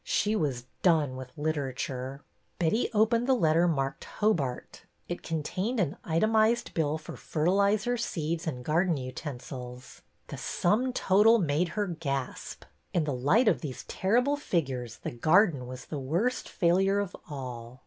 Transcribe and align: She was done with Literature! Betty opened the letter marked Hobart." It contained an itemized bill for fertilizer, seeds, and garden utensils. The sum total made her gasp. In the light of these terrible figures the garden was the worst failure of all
She 0.03 0.35
was 0.35 0.65
done 0.81 1.15
with 1.15 1.37
Literature! 1.37 2.23
Betty 2.57 2.89
opened 2.91 3.27
the 3.27 3.35
letter 3.35 3.67
marked 3.67 4.05
Hobart." 4.05 4.81
It 5.07 5.21
contained 5.21 5.79
an 5.79 5.95
itemized 6.03 6.73
bill 6.73 6.97
for 6.97 7.15
fertilizer, 7.15 7.97
seeds, 7.97 8.47
and 8.47 8.65
garden 8.65 8.97
utensils. 8.97 10.01
The 10.29 10.37
sum 10.37 10.91
total 10.91 11.37
made 11.37 11.67
her 11.77 11.85
gasp. 11.85 12.63
In 12.95 13.03
the 13.03 13.13
light 13.13 13.47
of 13.47 13.61
these 13.61 13.83
terrible 13.83 14.37
figures 14.37 14.97
the 14.97 15.11
garden 15.11 15.67
was 15.67 15.85
the 15.85 15.99
worst 15.99 16.49
failure 16.49 16.97
of 16.97 17.15
all 17.29 17.79